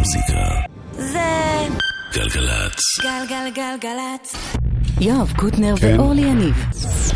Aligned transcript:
המוזיקה. 0.00 0.60
זה 0.96 1.68
גלגלצ. 2.14 2.80
גלגלגלגלצ. 3.02 4.34
יואב 5.00 5.32
קוטנר 5.36 5.74
כן. 5.76 6.00
ואורלי 6.00 6.20
יניב 6.20 6.54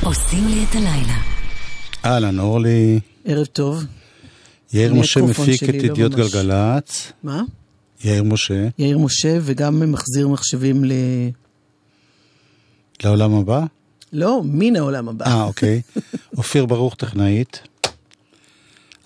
עושים 0.02 0.48
לי 0.48 0.64
את 0.70 0.74
הלילה. 0.74 1.16
אהלן, 2.04 2.38
אורלי. 2.38 3.00
ערב 3.24 3.46
טוב. 3.46 3.84
יאיר 4.72 4.94
משה 4.94 5.22
מפיק 5.22 5.62
את 5.62 5.68
לא 5.68 5.74
ידיעות 5.74 6.12
ממש- 6.14 6.32
גלגלצ. 6.34 7.12
מה? 7.22 7.42
יאיר 8.04 8.22
משה, 8.24 8.68
יאיר 8.78 8.98
משה, 8.98 9.38
וגם 9.42 9.92
מחזיר 9.92 10.28
מחשבים 10.28 10.84
ל... 10.84 10.92
לעולם 13.04 13.34
הבא? 13.34 13.64
לא, 14.12 14.40
מן 14.44 14.76
העולם 14.76 15.08
הבא. 15.08 15.26
אה, 15.26 15.42
אוקיי. 15.42 15.80
אופיר 16.38 16.66
ברוך, 16.66 16.94
טכנאית. 16.94 17.60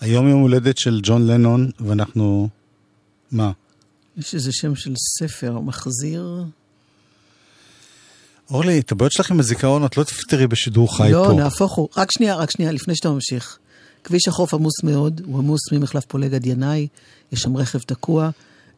היום 0.01 0.27
יום 0.27 0.41
הולדת 0.41 0.77
של 0.77 0.99
ג'ון 1.03 1.27
לנון, 1.27 1.71
ואנחנו... 1.79 2.49
מה? 3.31 3.51
יש 4.19 4.35
איזה 4.35 4.51
שם 4.51 4.75
של 4.75 4.93
ספר, 5.19 5.59
מחזיר... 5.59 6.43
אורלי, 8.51 8.79
את 8.79 8.91
הבעיות 8.91 9.11
שלך 9.11 9.31
עם 9.31 9.39
הזיכרון, 9.39 9.85
את 9.85 9.97
לא 9.97 10.03
תפתרי 10.03 10.47
בשידור 10.47 10.97
חי 10.97 11.11
לא, 11.11 11.25
פה. 11.27 11.33
נהפוך 11.33 11.73
הוא. 11.75 11.87
רק 11.97 12.11
שנייה, 12.11 12.35
רק 12.35 12.51
שנייה, 12.51 12.71
לפני 12.71 12.95
שאתה 12.95 13.09
ממשיך. 13.09 13.57
כביש 14.03 14.27
החוף 14.27 14.53
עמוס 14.53 14.83
מאוד, 14.83 15.21
הוא 15.25 15.37
עמוס 15.39 15.71
ממחלף 15.71 16.05
פולג 16.05 16.33
עד 16.33 16.45
ינאי, 16.45 16.87
יש 17.31 17.41
שם 17.41 17.57
רכב 17.57 17.79
תקוע. 17.79 18.29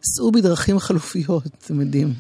סעו 0.04 0.32
בדרכים 0.32 0.80
חלופיות, 0.80 1.44
אתם 1.66 1.82
יודעים. 1.82 2.14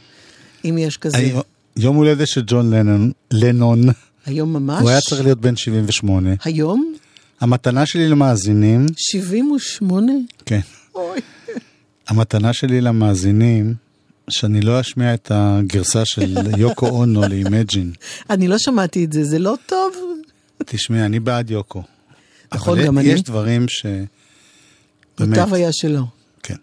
אם 0.66 0.77
יש 0.77 0.97
כזה. 0.97 1.17
היום- 1.17 1.41
יום 1.77 1.95
הולדת 1.95 2.27
של 2.27 2.41
ג'ון 2.47 2.73
לנון, 2.73 3.11
לנון, 3.31 3.81
היום 4.25 4.53
ממש. 4.53 4.81
הוא 4.81 4.89
היה 4.89 5.02
צריך 5.02 5.22
להיות 5.22 5.39
בן 5.41 5.55
78. 5.55 6.30
היום? 6.44 6.94
המתנה 7.41 7.85
שלי 7.85 8.09
למאזינים, 8.09 8.85
78? 8.97 10.11
כן, 10.45 10.59
אוי. 10.95 11.19
המתנה 12.11 12.53
שלי 12.53 12.81
למאזינים, 12.81 13.73
שאני 14.29 14.61
לא 14.61 14.79
אשמיע 14.79 15.13
את 15.13 15.31
הגרסה 15.33 16.05
של 16.05 16.38
יוקו 16.58 16.88
אונו 16.88 17.22
לאימג'ין. 17.22 17.91
אני 18.30 18.47
לא 18.47 18.55
שמעתי 18.59 19.05
את 19.05 19.13
זה, 19.13 19.23
זה 19.23 19.39
לא 19.39 19.55
טוב. 19.66 19.94
תשמעי, 20.66 21.05
אני 21.05 21.19
בעד 21.19 21.52
יוקו. 21.52 21.83
נכון, 22.53 22.77
אבל 22.77 22.88
גם 22.88 22.97
יש 22.97 23.08
אני. 23.08 23.21
דברים 23.21 23.66
ש... 23.69 23.86
באמת, 25.19 25.38
מוטב 25.38 25.53
היה 25.53 25.69
שלו. 25.71 26.05
כן. 26.44 26.55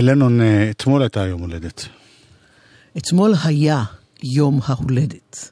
לנון, 0.00 0.40
אה, 0.40 0.70
אתמול 0.70 1.02
הייתה 1.02 1.20
יום 1.20 1.40
הולדת. 1.40 1.88
אתמול 2.96 3.34
היה 3.44 3.84
יום 4.22 4.60
ההולדת. 4.64 5.50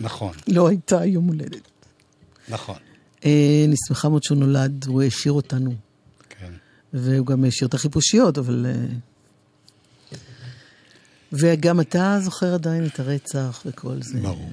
נכון, 0.00 0.32
לא 0.48 0.68
הייתה 0.68 1.04
יום 1.04 1.26
הולדת. 1.26 1.70
נכון, 2.48 2.76
אה, 3.24 3.64
אני 3.66 3.74
שמחה 3.88 4.08
מאוד 4.08 4.22
שהוא 4.22 4.38
נולד, 4.38 4.84
הוא 4.88 5.02
העשיר 5.02 5.32
אותנו. 5.32 5.74
כן. 6.28 6.52
והוא 6.92 7.26
גם 7.26 7.44
השאיר 7.44 7.68
את 7.68 7.74
החיפושיות, 7.74 8.38
אבל... 8.38 8.66
אה, 8.68 8.86
וגם 11.32 11.80
אתה 11.80 12.18
זוכר 12.22 12.54
עדיין 12.54 12.86
את 12.86 13.00
הרצח 13.00 13.62
וכל 13.66 14.02
זה. 14.02 14.20
ברור, 14.20 14.50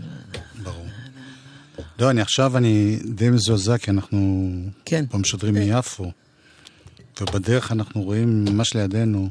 ברור. 0.64 0.86
לא, 2.00 2.10
אני 2.10 2.22
עכשיו, 2.22 2.58
אני 2.58 3.00
די 3.16 3.30
מזועזע, 3.30 3.78
כי 3.78 3.92
אנחנו 3.92 4.52
כן. 4.86 5.06
פה 5.10 5.18
משדרים 5.18 5.54
מיפו, 5.54 6.12
ובדרך 7.22 7.72
אנחנו 7.72 8.02
רואים 8.02 8.46
ממש 8.46 8.74
לידינו 8.74 9.30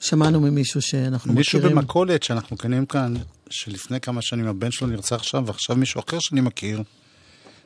שמענו 0.00 0.40
ממישהו 0.40 0.82
שאנחנו 0.82 1.32
מישהו 1.32 1.58
מכירים. 1.58 1.76
במכולת 1.76 2.22
שאנחנו 2.22 2.56
קנים 2.56 2.86
כאן, 2.86 3.14
שלפני 3.50 4.00
כמה 4.00 4.22
שנים 4.22 4.46
הבן 4.46 4.70
שלו 4.70 4.86
נרצח 4.86 5.22
שם, 5.22 5.44
ועכשיו 5.46 5.76
מישהו 5.76 6.02
אחר 6.08 6.18
שאני 6.20 6.40
מכיר 6.40 6.82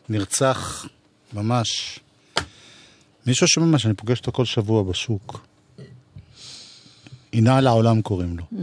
נרצח 0.09 0.87
ממש. 1.33 1.99
מישהו 3.27 3.49
שממש, 3.49 3.87
אני 3.87 3.95
פוגש 3.95 4.19
אותו 4.19 4.33
כל 4.33 4.45
שבוע 4.45 4.83
בשוק. 4.83 5.47
עינה 7.31 7.57
על 7.57 7.67
העולם 7.67 8.03
קוראים 8.03 8.39
לו. 8.39 8.45
Mm. 8.53 8.57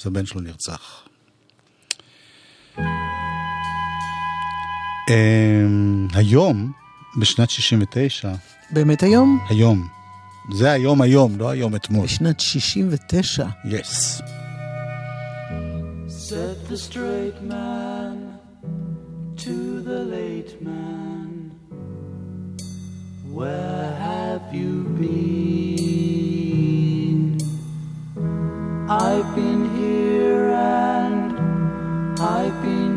אז 0.00 0.06
הבן 0.06 0.26
שלו 0.26 0.40
נרצח. 0.40 1.02
אמ, 5.08 6.08
היום, 6.14 6.72
בשנת 7.20 7.50
69, 7.50 8.32
באמת 8.72 9.02
היום? 9.02 9.38
היום, 9.48 9.86
זה 10.54 10.72
היום 10.72 11.02
היום, 11.02 11.38
לא 11.38 11.50
היום 11.50 11.74
אתמול. 11.76 12.04
בשנת 12.04 12.40
69. 12.40 13.46
יס. 13.64 14.22
Said 16.08 16.58
the 16.70 16.76
straight 16.88 17.38
man 17.54 18.16
to 19.44 19.54
the 19.88 20.00
late 20.16 20.52
man, 20.68 21.28
Where 23.38 23.88
have 24.08 24.46
you 24.60 24.72
been? 25.00 26.22
I've 28.88 29.30
been 29.40 29.62
here 29.80 30.44
and 30.50 31.32
I've 32.36 32.58
been 32.68 32.91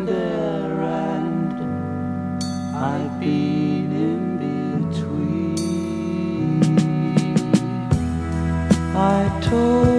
I 8.98 9.28
told 9.42 9.95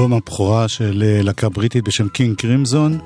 אלבום 0.00 0.12
הבכורה 0.12 0.68
של 0.68 1.02
אה, 1.06 1.22
להקה 1.22 1.48
בריטית 1.48 1.84
בשם 1.84 2.08
קינג 2.08 2.36
קרימזון. 2.36 2.98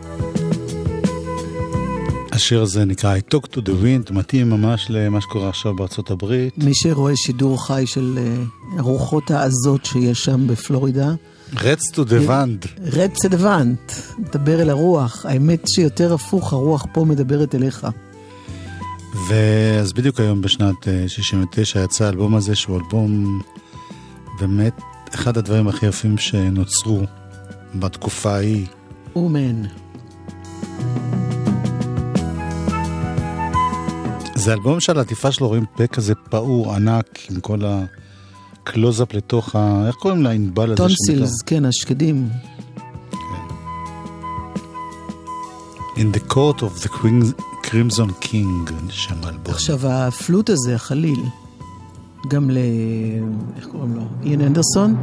השיר 2.33 2.63
הזה 2.63 2.85
נקרא 2.85 3.17
I 3.17 3.35
Talk 3.35 3.47
to 3.47 3.57
the 3.57 3.71
Wind, 3.83 4.13
מתאים 4.13 4.51
ממש 4.51 4.87
למה 4.91 5.21
שקורה 5.21 5.49
עכשיו 5.49 5.75
בארצות 5.77 6.11
הברית. 6.11 6.59
מי 6.59 6.75
שרואה 6.75 7.17
שידור 7.17 7.67
חי 7.67 7.85
של 7.87 8.19
אה, 8.19 8.45
הרוחות 8.79 9.31
העזות 9.31 9.85
שיש 9.85 10.25
שם 10.25 10.47
בפלורידה, 10.47 11.15
רץ 11.55 11.81
to 11.93 11.97
the 11.97 12.29
Wind. 12.29 12.83
רץ 12.93 13.25
אדוונט, 13.25 13.93
מדבר 14.19 14.63
אל 14.63 14.71
הרוח. 14.71 15.27
האמת 15.27 15.65
שיותר 15.75 16.15
הפוך, 16.15 16.53
הרוח 16.53 16.87
פה 16.93 17.05
מדברת 17.05 17.55
אליך. 17.55 17.87
ואז 19.29 19.93
בדיוק 19.93 20.21
היום 20.21 20.43
בשנת 20.43 20.89
אה, 20.89 21.05
69 21.09 21.85
יצא 21.85 22.05
האלבום 22.05 22.35
הזה, 22.35 22.55
שהוא 22.55 22.77
אלבום 22.77 23.41
באמת 24.41 24.81
אחד 25.15 25.37
הדברים 25.37 25.69
הכי 25.69 25.87
יפים 25.87 26.19
שנוצרו 26.19 27.01
בתקופה 27.75 28.31
ההיא. 28.35 28.67
אומן. 29.17 29.63
זה 34.35 34.53
אלבום 34.53 34.81
שעל 34.81 34.99
העטיפה 34.99 35.33
שלו 35.33 35.49
רואים 35.49 35.65
פה 35.77 35.87
כזה 35.87 36.15
פעור 36.15 36.75
ענק 36.75 37.19
עם 37.31 37.41
כל 37.41 37.59
הקלוזאפ 38.63 39.15
לתוך 39.15 39.57
ה... 39.57 39.85
איך 39.87 39.95
קוראים 39.97 40.23
לענבל 40.23 40.65
הזה? 40.73 40.77
tonsils, 40.77 41.43
כן, 41.43 41.65
השקדים. 41.65 42.29
In 45.97 46.17
the 46.17 46.33
court 46.33 46.61
of 46.61 46.85
the 46.85 46.89
Queen- 46.89 47.33
Crimson 47.67 48.25
King, 48.25 48.71
שם 48.91 49.15
האלבום. 49.25 49.55
עכשיו, 49.55 49.79
הפלוט 49.89 50.51
הזה, 50.51 50.75
החליל, 50.75 51.21
גם 52.29 52.51
ל... 52.51 52.59
איך 53.57 53.67
קוראים 53.67 53.95
לו? 53.95 54.03
איין 54.25 54.41
אנדרסון? 54.41 54.97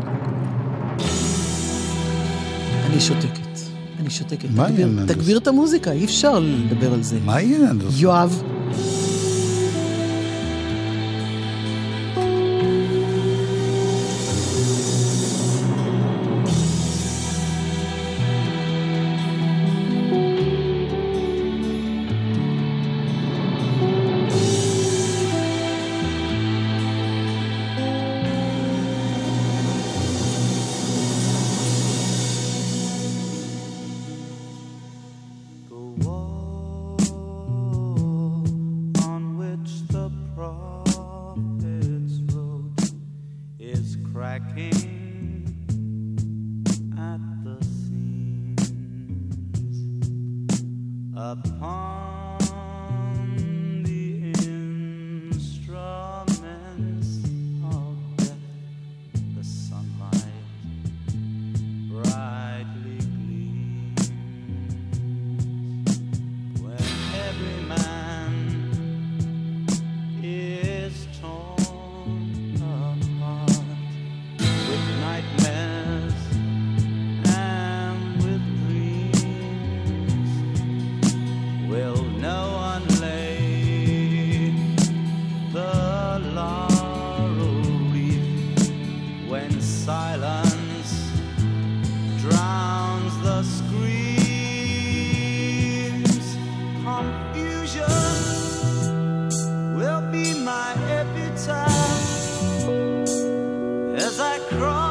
אני 2.85 2.99
שותקת. 3.01 3.59
אני 3.99 4.09
שותקת. 4.09 4.45
מה 4.55 4.65
תגביר- 4.67 4.85
איין 4.85 4.99
אנדרסון? 4.99 5.15
תגביר 5.15 5.37
את 5.37 5.47
המוזיקה, 5.47 5.91
אי 5.91 6.05
אפשר 6.05 6.39
לדבר 6.39 6.93
על 6.93 7.03
זה. 7.03 7.17
מה 7.25 7.41
יהיה? 7.41 7.71
יואב, 7.97 8.43
cross. 104.51 104.90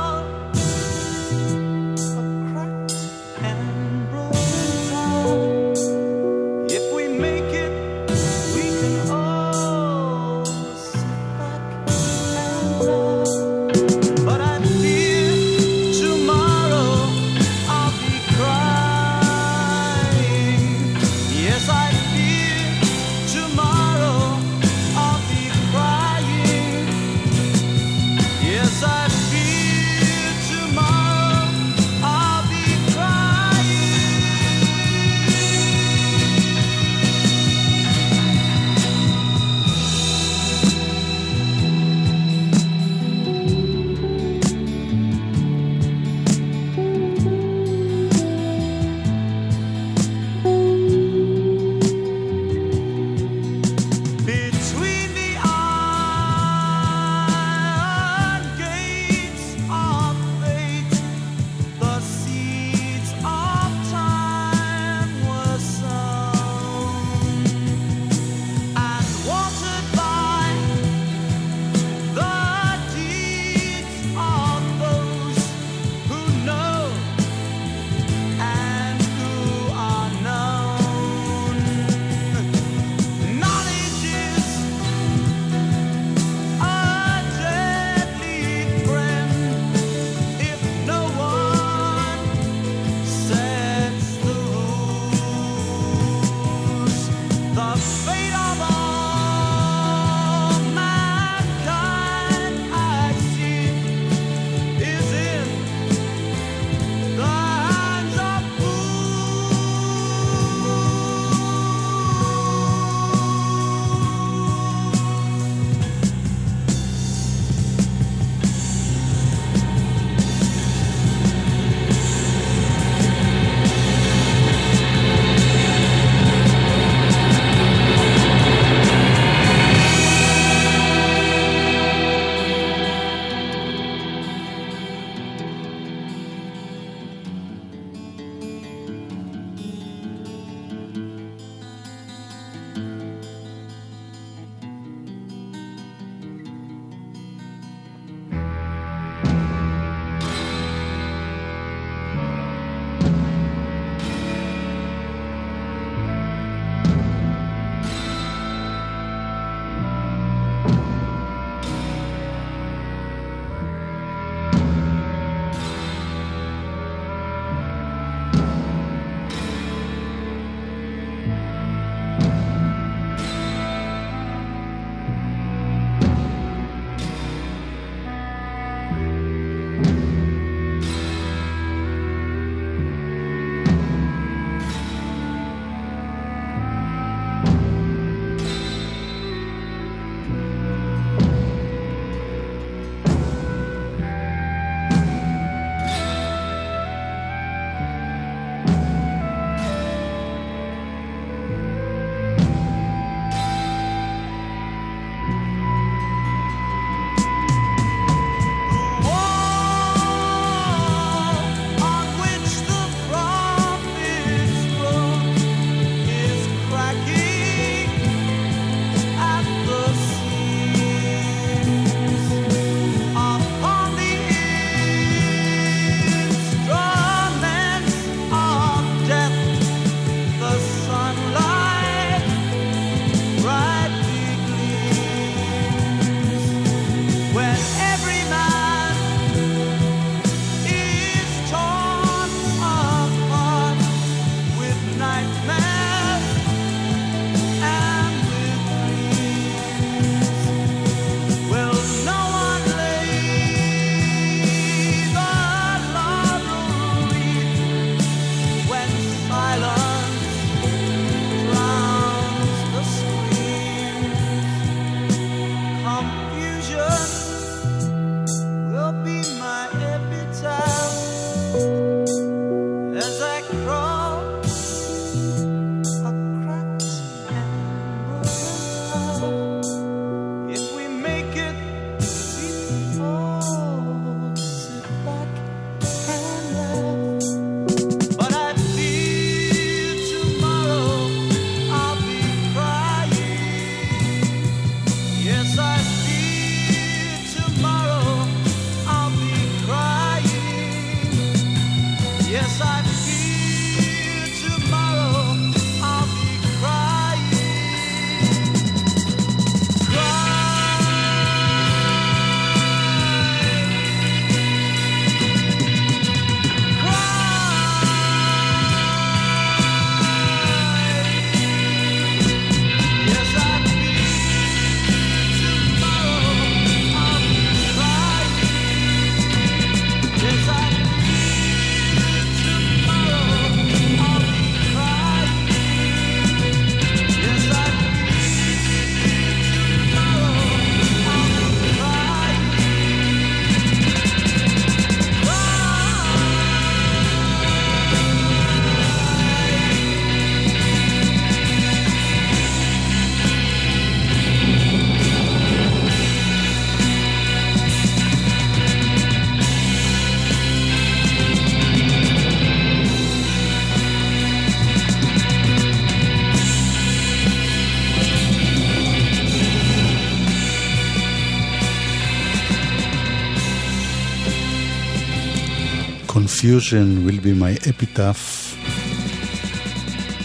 Confusion 376.41 377.05
will 377.07 377.21
be 377.21 377.35
my 377.35 377.55
epitaph. 377.69 378.57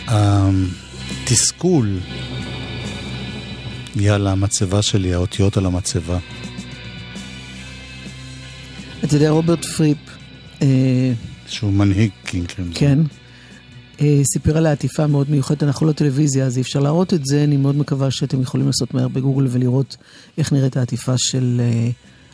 התסכול 0.08 2.00
יהיה 3.96 4.16
על 4.16 4.28
המצבה 4.28 4.82
שלי, 4.82 5.14
האותיות 5.14 5.58
על 5.58 5.66
המצבה. 5.66 6.20
אתה 9.04 9.16
יודע, 9.16 9.30
רוברט 9.30 9.66
פריפ, 9.66 9.98
אה, 10.62 10.68
שהוא 11.48 11.74
מנהיג 11.74 12.12
קינג 12.26 12.48
קרימזון. 12.48 12.74
כן, 12.80 13.00
אה, 14.02 14.22
סיפר 14.34 14.58
על 14.58 14.66
העטיפה 14.66 15.08
מאוד 15.08 15.30
מיוחדת, 15.30 15.64
אנחנו 15.64 15.86
לא 15.86 15.92
טלוויזיה, 15.92 16.46
אז 16.46 16.58
אי 16.58 16.62
אפשר 16.62 16.80
להראות 16.80 17.14
את 17.14 17.26
זה, 17.26 17.44
אני 17.44 17.58
מאוד 17.58 17.76
מקווה 17.76 18.12
שאתם 18.12 18.42
יכולים 18.42 18.68
לעשות 18.68 18.94
מהר 18.94 19.08
בגוגל 19.08 19.48
ולראות 19.50 19.98
איך 20.38 20.54
נראית 20.54 20.78
העטיפה 20.78 21.18
של 21.18 21.62
אה, 21.64 21.90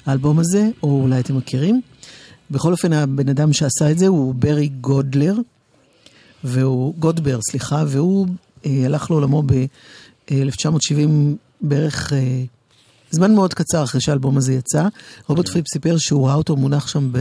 האלבום 0.05 0.39
הזה, 0.39 0.69
או 0.83 1.01
אולי 1.01 1.19
אתם 1.19 1.37
מכירים. 1.37 1.81
בכל 2.51 2.71
אופן, 2.71 2.93
הבן 2.93 3.29
אדם 3.29 3.53
שעשה 3.53 3.91
את 3.91 3.97
זה 3.97 4.07
הוא 4.07 4.35
ברי 4.35 4.67
גודלר, 4.67 5.35
והוא, 6.43 6.93
גודבר, 6.99 7.39
סליחה, 7.51 7.83
והוא 7.87 8.27
אה, 8.65 8.81
הלך 8.85 9.11
לעולמו 9.11 9.43
ב-1970 9.45 11.09
בערך, 11.61 12.13
אה, 12.13 12.43
זמן 13.11 13.35
מאוד 13.35 13.53
קצר 13.53 13.83
אחרי 13.83 14.01
שהאלבום 14.01 14.37
הזה 14.37 14.53
יצא. 14.53 14.87
רוברט 15.27 15.49
פריפ 15.49 15.67
סיפר 15.67 15.97
שהוא 15.97 16.27
ראה 16.27 16.35
אותו 16.35 16.55
מונח 16.55 16.87
שם, 16.87 17.09
ב, 17.11 17.17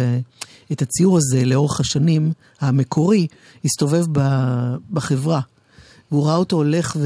את 0.72 0.82
הציור 0.82 1.16
הזה 1.16 1.44
לאורך 1.44 1.80
השנים, 1.80 2.32
המקורי, 2.60 3.26
הסתובב 3.64 4.04
ב, 4.12 4.20
בחברה. 4.90 5.40
והוא 6.10 6.26
ראה 6.26 6.36
אותו 6.36 6.56
הולך 6.56 6.96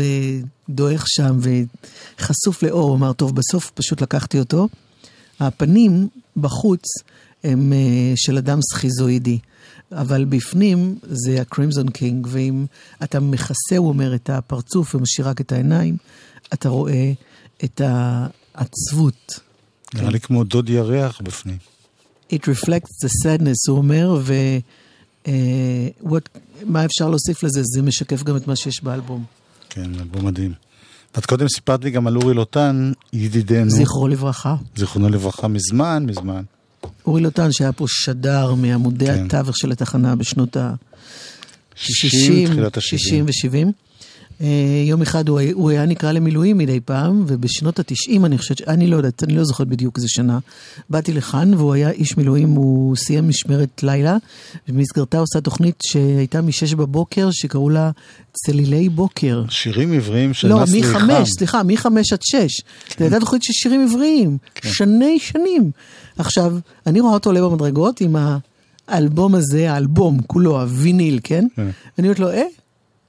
ודועך 0.68 1.04
שם 1.06 1.38
וחשוף 1.40 2.62
לאור, 2.62 2.88
הוא 2.88 2.96
אמר, 2.96 3.12
טוב, 3.12 3.34
בסוף 3.34 3.70
פשוט 3.74 4.02
לקחתי 4.02 4.38
אותו. 4.38 4.68
הפנים 5.40 6.08
בחוץ 6.36 6.82
הם 7.44 7.72
אה, 7.72 8.12
של 8.16 8.36
אדם 8.38 8.58
סכיזואידי, 8.62 9.38
אבל 9.92 10.24
בפנים 10.24 10.98
זה 11.02 11.40
הקרימזון 11.40 11.88
קינג, 11.88 12.26
ואם 12.30 12.66
אתה 13.02 13.20
מכסה, 13.20 13.76
הוא 13.76 13.88
אומר, 13.88 14.14
את 14.14 14.30
הפרצוף 14.30 14.94
ומשאיר 14.94 15.28
רק 15.28 15.40
את 15.40 15.52
העיניים, 15.52 15.96
אתה 16.54 16.68
רואה 16.68 17.12
את 17.64 17.80
העצבות. 17.84 19.40
נראה 19.94 20.10
לי 20.10 20.20
כמו 20.20 20.44
דוד 20.44 20.68
ירח 20.68 21.20
בפנים. 21.20 21.58
It 22.32 22.42
reflects 22.46 23.04
the 23.04 23.10
sadness, 23.24 23.68
הוא 23.68 23.78
אומר, 23.78 24.18
ו... 24.22 24.34
uh, 25.24 25.28
what, 26.04 26.38
מה 26.64 26.84
אפשר 26.84 27.08
להוסיף 27.08 27.42
לזה? 27.42 27.60
זה 27.64 27.82
משקף 27.82 28.22
גם 28.22 28.36
את 28.36 28.46
מה 28.46 28.56
שיש 28.56 28.84
באלבום. 28.84 29.24
כן, 29.70 29.94
אלבום 30.00 30.26
מדהים. 30.26 30.52
ואת 31.14 31.26
קודם 31.26 31.48
סיפרת 31.48 31.84
לי 31.84 31.90
גם 31.90 32.06
על 32.06 32.16
אורי 32.16 32.34
לוטן, 32.34 32.92
ידידנו. 33.12 33.70
זכרו 33.70 34.08
לברכה. 34.08 34.56
זיכרונו 34.76 35.08
לברכה, 35.08 35.48
מזמן, 35.48 36.06
מזמן. 36.06 36.42
אורי 37.06 37.22
לוטן, 37.22 37.52
שהיה 37.52 37.72
פה 37.72 37.84
שדר 37.88 38.54
מעמודי 38.54 39.06
כן. 39.06 39.24
התווך 39.24 39.56
של 39.56 39.72
התחנה 39.72 40.16
בשנות 40.16 40.56
ה... 40.56 40.74
60, 41.76 42.48
תחילת 42.48 42.76
ה-70. 42.76 42.80
60 42.80 43.26
ו-70. 43.26 43.83
יום 44.86 45.02
אחד 45.02 45.28
הוא, 45.28 45.38
היה- 45.38 45.52
הוא 45.54 45.70
היה 45.70 45.86
נקרא 45.86 46.12
למילואים 46.12 46.58
מדי 46.58 46.80
פעם, 46.80 47.24
ובשנות 47.26 47.78
ה-90, 47.78 48.26
אני 48.26 48.38
חושבת, 48.38 48.68
אני 48.68 48.86
לא 48.86 48.96
יודעת, 48.96 49.22
אני 49.24 49.36
לא 49.36 49.44
זוכרת 49.44 49.68
בדיוק 49.68 49.96
איזה 49.96 50.08
שנה, 50.08 50.38
באתי 50.90 51.12
לכאן, 51.12 51.54
והוא 51.54 51.74
היה 51.74 51.90
איש 51.90 52.16
מילואים, 52.16 52.48
הוא 52.50 52.96
סיים 52.96 53.28
משמרת 53.28 53.82
לילה, 53.82 54.16
ובמסגרתה 54.68 55.18
עושה 55.18 55.40
תוכנית 55.40 55.74
שהייתה 55.86 56.40
מ-6 56.42 56.76
בבוקר, 56.76 57.28
שקראו 57.32 57.70
לה 57.70 57.90
צלילי 58.32 58.88
בוקר. 58.88 59.44
שירים 59.48 59.92
עבריים 59.92 60.34
של 60.34 60.48
לא, 60.48 60.62
נסלי 60.62 60.82
חם. 60.82 60.96
מחמש, 60.96 61.28
סליחה, 61.38 61.62
מחמש 61.62 62.12
עד 62.12 62.22
שש. 62.22 62.60
זו 62.98 63.04
הייתה 63.04 63.20
תוכנית 63.20 63.42
של 63.42 63.52
שירים 63.52 63.88
עבריים, 63.90 64.38
כן. 64.54 64.68
שני 64.72 65.18
שנים. 65.18 65.70
עכשיו, 66.18 66.56
אני 66.86 67.00
רואה 67.00 67.14
אותו 67.14 67.30
עולה 67.30 67.40
במדרגות 67.42 68.00
עם 68.00 68.16
האלבום 68.88 69.34
הזה, 69.34 69.72
האלבום 69.72 70.20
כולו, 70.26 70.60
הוויניל, 70.60 71.20
כן? 71.24 71.46
כן. 71.56 71.68
אני 71.98 72.06
אומרת 72.08 72.18
לו, 72.18 72.30
אה, 72.30 72.42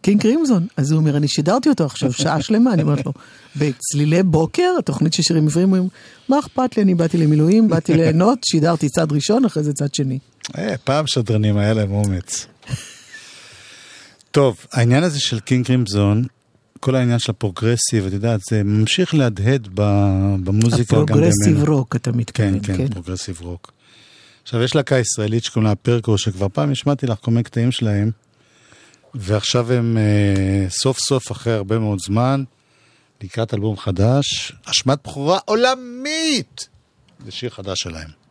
קינג 0.06 0.22
קרימזון. 0.22 0.68
אז 0.78 0.91
הוא 0.91 1.00
אומר, 1.00 1.18
אני 1.18 1.28
שידרתי 1.28 1.70
אותו 1.70 1.86
עכשיו 1.86 2.13
שעה 2.13 2.41
שלמה, 2.41 2.74
אני 2.74 2.82
אומרת 2.82 3.06
לו, 3.06 3.13
בצלילי 3.56 4.24
בוקר, 4.24 4.76
התוכנית 4.80 5.13
של 5.13 5.24
שירים 5.24 5.46
עבריים, 5.46 5.70
הוא 5.70 5.78
אומר, 5.78 5.89
מה 6.30 6.39
אכפת 6.39 6.78
לי, 6.78 6.84
אני 6.84 6.96
באתי 6.96 7.18
למילואים, 7.18 7.68
באתי 7.68 7.94
ליהנות, 7.94 8.39
שידרתי 8.44 8.89
צד 8.89 9.12
ראשון, 9.12 9.46
אחרי 9.46 9.63
זה 9.63 9.74
צד 9.74 9.94
שני. 9.94 10.20
אה, 10.58 10.78
פעם 10.84 11.08
שדרנים 11.08 11.58
היה 11.58 11.74
להם 11.74 11.91
אומץ. 11.91 12.48
טוב, 14.32 14.58
העניין 14.72 15.04
הזה 15.04 15.20
של 15.20 15.39
קינג 15.39 15.65
קרימזון, 15.65 16.24
כל 16.80 16.96
העניין 16.96 17.20
של 17.20 17.32
הפרוגרסיב, 17.32 18.06
את 18.08 18.13
יודעת, 18.13 18.39
זה 18.50 18.63
ממשיך 18.63 19.13
להדהד 19.13 19.68
במוזיקה 19.74 20.96
גם 20.96 21.04
הפרוגרסיב 21.04 21.56
בימינו. 21.56 21.76
רוק, 21.76 21.96
אתה 21.96 22.12
מתכוון, 22.12 22.60
כן, 22.63 22.78
כן, 22.78 22.88
פרוגרסיב 22.88 23.41
רוק. 23.41 23.72
עכשיו, 24.44 24.62
יש 24.62 24.76
להקה 24.76 24.96
ישראלית 24.98 25.44
שקוראים 25.44 25.70
לה 25.70 25.76
פרקו, 25.76 26.18
שכבר 26.18 26.48
פעם 26.54 26.72
השמעתי 26.72 27.08
לך 27.08 27.18
כל 27.22 27.32
מיני 27.32 27.44
קטעים 27.44 27.72
שלהם, 27.72 28.12
ועכשיו 29.15 29.71
הם 29.73 29.97
אה, 29.97 30.69
סוף 30.69 30.99
סוף, 30.99 31.32
אחרי 31.32 31.54
הרבה 31.54 31.80
מאוד 31.80 31.99
זמן, 31.99 32.43
לקראת 33.21 33.54
אלבום 33.54 33.78
חדש, 33.78 34.51
השמעת 34.65 34.98
בכורה 35.04 35.39
עולמית! 35.45 36.69
זה 37.25 37.32
שיר 37.32 37.49
חדש 37.49 37.80
שלהם. 37.80 38.25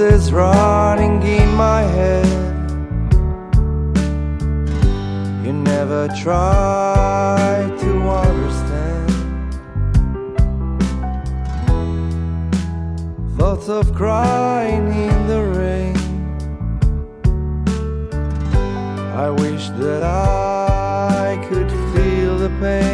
Voices 0.00 0.32
running 0.32 1.22
in 1.22 1.54
my 1.56 1.82
head. 1.82 2.26
You 5.44 5.52
never 5.52 6.08
try 6.22 7.70
to 7.80 7.90
understand. 8.08 9.10
Thoughts 13.36 13.68
of 13.68 13.94
crying 13.94 14.88
in 14.90 15.26
the 15.26 15.42
rain. 15.58 15.96
I 19.14 19.28
wish 19.28 19.68
that 19.80 20.02
I 20.02 21.46
could 21.50 21.70
feel 21.92 22.38
the 22.38 22.48
pain. 22.58 22.89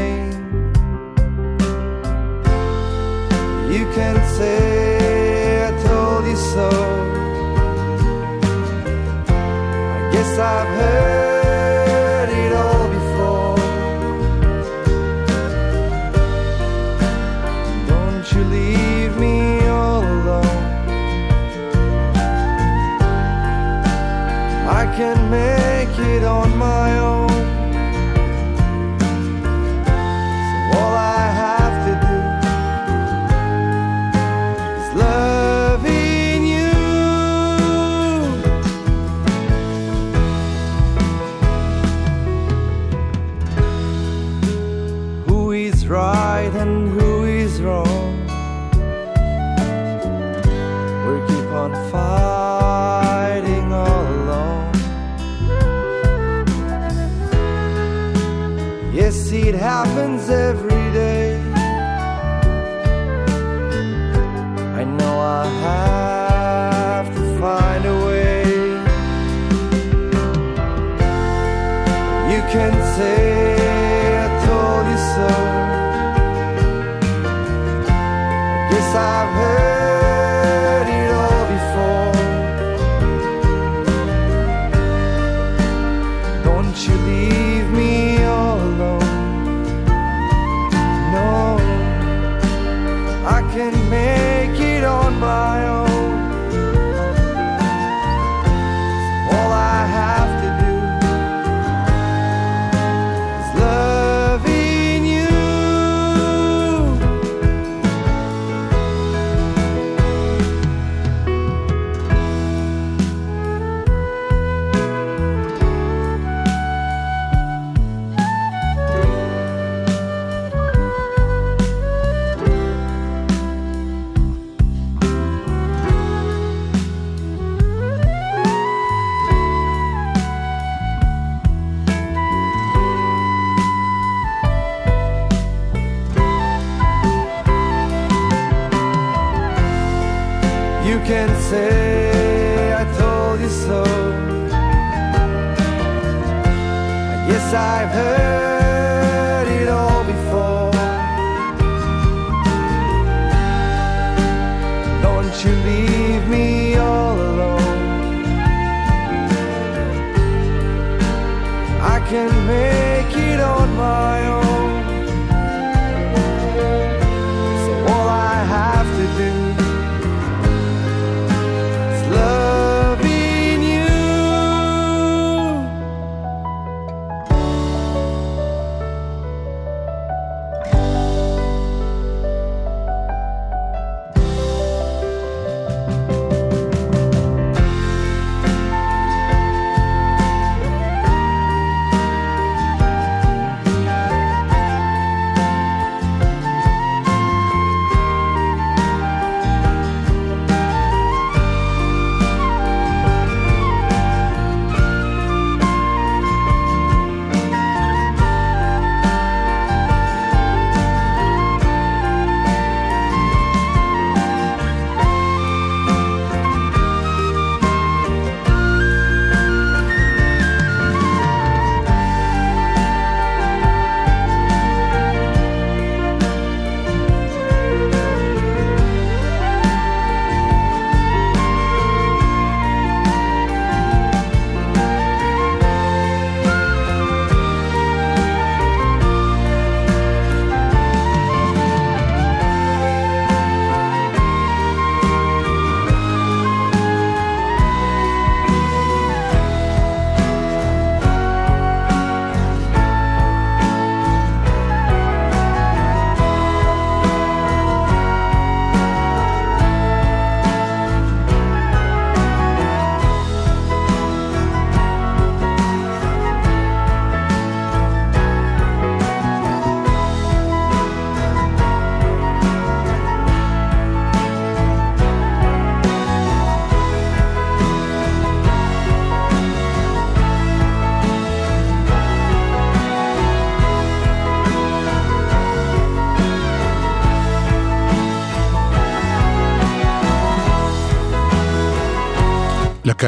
I've 10.39 10.69
heard 10.69 11.26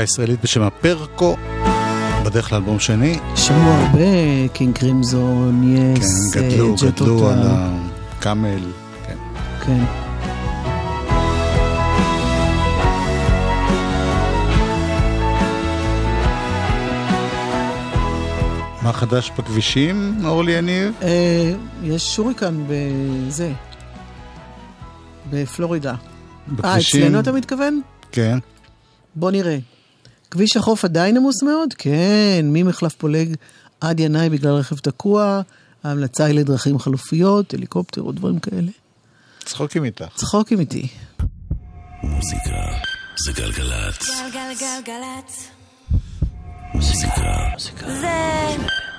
ישראלית 0.09 0.42
בשם 0.42 0.62
הפרקו, 0.62 1.37
בדרך 2.25 2.53
לאלבום 2.53 2.81
שני. 2.81 3.18
שמעו 3.37 3.71
הרבה 3.71 4.49
קינג 4.53 4.79
קרימזון, 4.79 5.77
יס, 5.77 6.35
כן, 6.35 6.40
גדלו, 6.40 6.75
ג'ט 6.75 6.83
גדלו 6.83 7.18
אותה. 7.18 7.33
על 7.33 7.47
הקאמל. 8.18 8.61
כן. 9.07 9.16
כן. 9.66 9.85
מה 18.83 18.92
חדש 18.92 19.33
בכבישים, 19.38 20.21
אורלי 20.25 20.53
יניב? 20.53 20.92
אה, 21.03 21.53
יש 21.83 22.16
שוריקן 22.16 22.64
בזה, 22.68 23.53
בפלורידה. 25.31 25.90
אה, 25.90 25.97
בכבישים? 26.49 27.03
אצלנו 27.03 27.21
אתה 27.21 27.33
מתכוון? 27.33 27.81
כן. 28.12 28.38
בוא 29.14 29.31
נראה. 29.31 29.59
כביש 30.30 30.56
החוף 30.56 30.84
עדיין 30.84 31.16
עמוס 31.16 31.42
מאוד? 31.42 31.74
כן, 31.74 32.40
ממחלף 32.42 32.94
פולג 32.94 33.34
עד 33.80 34.00
ינאי 34.00 34.28
בגלל 34.28 34.52
רכב 34.52 34.76
תקוע, 34.78 35.40
ההמלצה 35.84 36.24
היא 36.24 36.34
לדרכים 36.34 36.78
חלופיות, 36.78 37.54
הליקופטר 37.54 38.02
או 38.02 38.12
דברים 38.12 38.38
כאלה. 38.38 38.70
צחוקים 39.44 39.84
איתך. 39.84 40.04
צחוקים 40.14 40.60
איתי. 40.60 40.88
מוזיקה 42.02 42.56
זה 43.24 43.32
גלגלצ. 43.32 44.08
גלגלגלגלצ. 44.08 45.48
מוזיקה 46.74 47.48
זה 47.86 48.08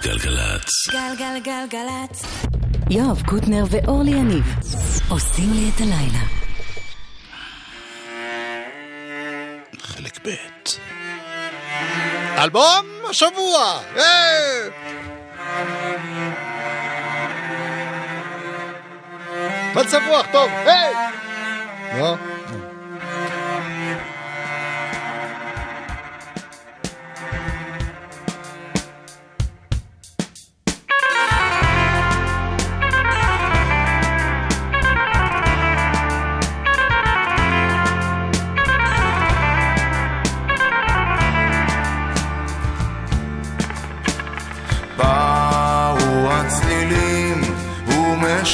גלגלצ. 0.03 0.69
גלגלגלגלצ. 0.91 2.23
יואב 2.89 3.21
קוטנר 3.25 3.63
ואורלי 3.69 4.11
יניב 4.11 4.45
עושים 5.09 5.53
לי 5.53 5.69
את 5.75 5.81
הלילה. 5.81 6.23
חלק 9.81 10.27
ב'. 10.27 10.88
אלבום 12.43 12.85
השבוע! 13.09 13.79
מצב 19.75 19.99
רוח 20.07 20.25
טוב, 20.31 20.49
היי! 20.51 20.93
לא? 21.99 22.15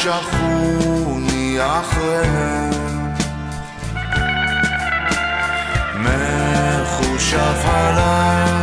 ומשכוני 0.06 1.58
אחריהם 1.62 2.70
מחושב 5.96 7.56
הלכתי 7.66 8.55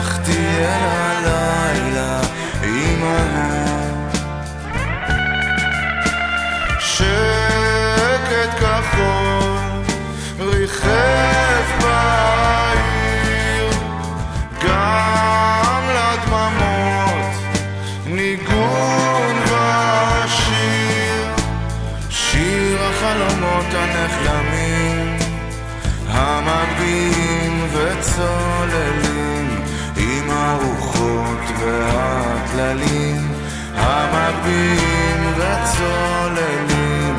והטללים 31.61 33.33
המגביהים 33.75 35.33
וצוללים 35.37 37.15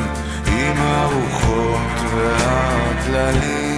עם 0.46 0.76
הרוחות 0.78 1.96
והטללים 2.16 3.73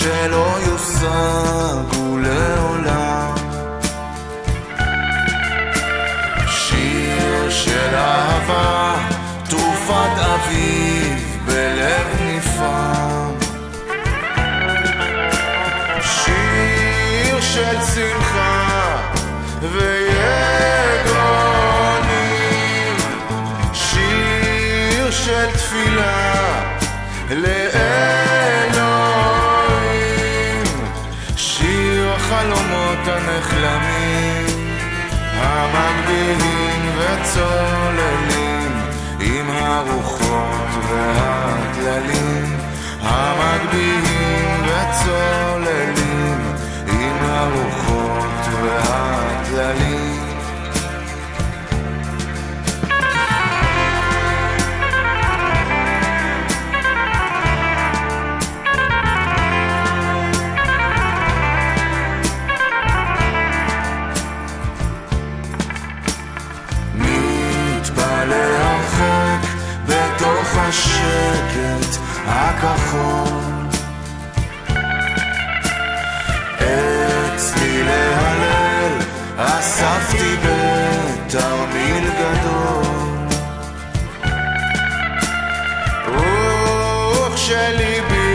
gelo 0.00 0.46
e 0.66 0.70
o 0.70 0.78
sangue. 0.78 1.99
וצוללים 37.30 38.72
עם 39.20 39.50
הרוחות 39.50 40.68
והטללים 40.88 42.56
המגביהים 43.02 44.62
וצוללים 44.64 46.38
עם 46.86 47.16
הרוחות 47.22 48.48
והטללים 48.62 50.09
השקט 70.70 71.92
הכחול. 72.26 73.68
אצלי 76.56 77.82
להלל 77.82 78.98
אספתי 79.36 80.36
בתרמיל 80.44 82.04
גדול. 82.20 83.00
וכשליבי 87.26 88.30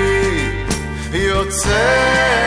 יוצא 1.14 2.45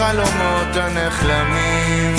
החלומות 0.00 0.76
הנחלמים 0.76 2.14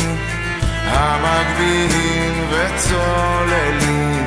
המגביהים 0.85 2.47
וצוללים 2.49 4.25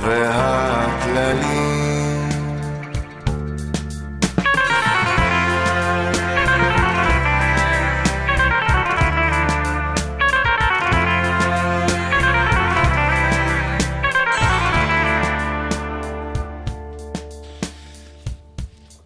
והטללים 0.00 1.63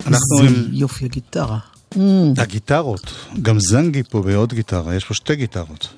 אנחנו 0.08 0.38
זה 0.42 0.48
עם 0.48 0.68
יופי 0.72 1.04
הגיטרה. 1.04 1.58
Mm, 1.94 1.98
הגיטרות, 2.36 3.12
גם 3.42 3.60
זנגי 3.60 4.02
פה 4.02 4.22
בעוד 4.22 4.54
גיטרה, 4.54 4.94
יש 4.94 5.04
פה 5.04 5.14
שתי 5.14 5.36
גיטרות. 5.36 5.88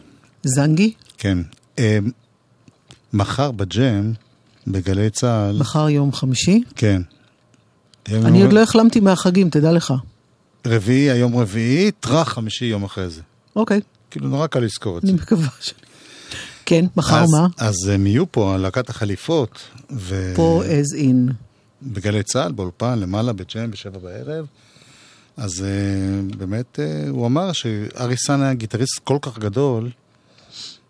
זנגי, 0.42 0.92
כן. 1.18 1.38
אה, 1.78 1.98
מחר 3.12 3.50
בג'ם, 3.50 4.12
בגלי 4.66 5.10
צה"ל, 5.10 5.58
מחר 5.58 5.88
יום 5.88 6.12
חמישי. 6.12 6.62
כן. 6.76 7.02
אני 8.08 8.42
עוד 8.42 8.52
לא 8.52 8.62
החלמתי 8.62 9.00
מהחגים, 9.00 9.50
תדע 9.50 9.72
לך. 9.72 9.94
רביעי, 10.66 11.10
היום 11.10 11.36
רביעי, 11.36 11.90
טראח 11.90 12.32
חמישי 12.32 12.64
יום 12.64 12.84
אחרי 12.84 13.10
זה. 13.10 13.20
אוקיי, 13.56 13.80
כאילו, 14.10 14.28
נורא 14.28 14.46
קל 14.46 14.60
לזכור 14.60 14.98
את 14.98 15.02
זה. 15.02 15.08
אני 15.08 15.16
מקווה 15.16 15.48
שאני... 15.60 15.80
כן, 16.66 16.84
מחר 16.96 17.22
אז, 17.22 17.30
מה? 17.30 17.46
אז 17.58 17.74
הם 17.88 18.06
יהיו 18.06 18.32
פה, 18.32 18.56
להקת 18.56 18.90
החליפות, 18.90 19.58
פה 20.36 20.62
as 20.64 20.96
in. 20.96 21.32
ובגלי 21.82 22.22
צה"ל, 22.22 22.52
באולפן, 22.52 22.98
למעלה, 22.98 23.32
בג'ם, 23.32 23.70
בשבע 23.70 23.98
בערב. 23.98 24.46
אז 25.36 25.64
uh, 26.32 26.36
באמת, 26.36 26.78
uh, 26.78 27.08
הוא 27.10 27.26
אמר 27.26 27.52
שארי 27.52 28.16
סאן 28.16 28.42
היה 28.42 28.54
גיטריסט 28.54 28.98
כל 29.04 29.18
כך 29.22 29.38
גדול, 29.38 29.90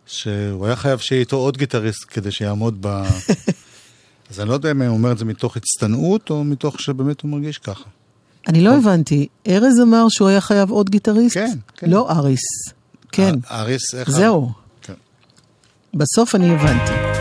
שהוא 0.06 0.66
היה 0.66 0.76
חייב 0.76 0.98
שיהיה 0.98 1.20
איתו 1.20 1.36
עוד 1.36 1.56
גיטריסט 1.56 2.04
כדי 2.08 2.30
שיעמוד 2.30 2.76
ב... 2.80 2.86
אז 4.30 4.40
אני 4.40 4.48
לא 4.48 4.54
יודע 4.54 4.70
אם 4.70 4.82
הוא 4.82 4.88
אומר 4.96 5.12
את 5.12 5.18
זה 5.18 5.24
מתוך 5.24 5.56
הצטנעות, 5.56 6.30
או 6.30 6.44
מתוך 6.44 6.80
שבאמת 6.80 7.20
הוא 7.20 7.30
מרגיש 7.30 7.58
ככה. 7.58 7.84
אני 8.48 8.60
לא 8.60 8.76
הבנתי, 8.76 9.26
ארז 9.48 9.80
אמר 9.82 10.06
שהוא 10.08 10.28
היה 10.28 10.40
חייב 10.40 10.70
עוד 10.70 10.90
גיטריסט? 10.90 11.34
כן, 11.34 11.58
כן. 11.76 11.90
לא 11.90 12.10
אריס. 12.10 12.40
כן, 13.12 13.34
ה- 13.46 13.60
אריס, 13.60 13.94
איך... 13.94 14.10
זהו. 14.10 14.52
כן. 14.82 14.94
בסוף 15.94 16.34
אני 16.34 16.54
הבנתי. 16.54 17.19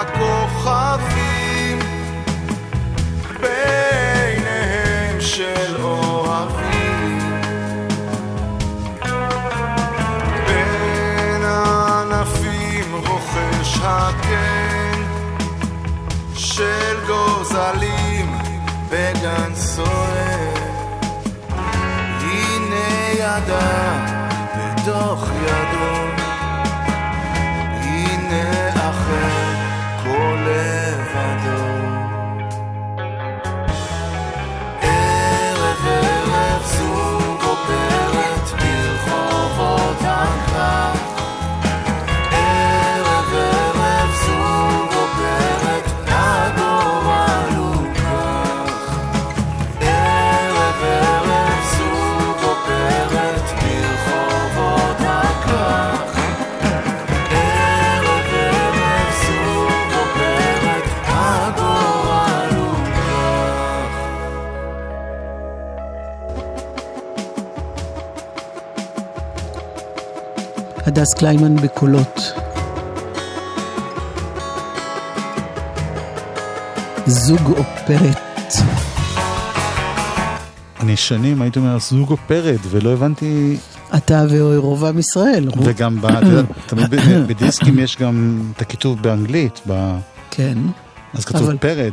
הכוכבים 0.00 1.78
בעיניהם 3.40 5.20
של 5.20 5.76
אוהבים. 5.82 7.18
בין 10.46 11.42
הענפים 11.44 12.94
רוכש 12.94 13.78
הקן 13.82 15.02
של 16.34 16.96
גוזלים 17.06 18.38
בגן 18.90 19.54
סוער. 19.54 20.54
הנה 22.20 23.10
ידה 23.14 24.06
בתוך 24.56 25.28
ידו 25.46 26.07
הדס 70.98 71.14
קליימן 71.14 71.56
בקולות. 71.56 72.20
זוג 77.06 77.40
או 77.56 77.77
פרד. 77.77 78.18
אני 80.80 80.96
שנים 80.96 81.42
הייתי 81.42 81.58
אומר 81.58 81.78
זוג 81.78 82.10
או 82.10 82.26
פרד, 82.26 82.58
ולא 82.70 82.92
הבנתי, 82.92 83.56
אתה 83.96 84.24
ורובם 84.30 84.98
ישראל. 84.98 85.48
רוב- 85.48 85.66
וגם, 85.66 86.00
ב- 86.00 86.06
אתה 86.06 86.26
יודע, 86.26 86.42
תמיד 86.66 86.90
ב- 86.90 87.26
בדיסקים 87.28 87.78
יש 87.78 87.96
גם 87.96 88.42
את 88.56 88.62
הכיתוב 88.62 89.02
באנגלית, 89.02 89.60
ב- 89.68 89.96
כן, 90.30 90.58
אז 91.14 91.24
כתוב 91.24 91.42
אבל- 91.42 91.56
פרד. 91.58 91.92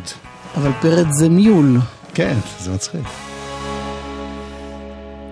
אבל 0.58 0.72
פרד 0.82 1.08
זה 1.12 1.30
mule. 1.30 1.78
כן, 2.14 2.36
זה 2.60 2.72
מצחיק. 2.72 3.01